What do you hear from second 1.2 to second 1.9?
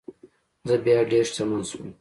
شتمن شوم.